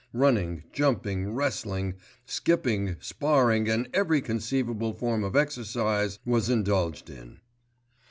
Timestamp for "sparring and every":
2.99-4.19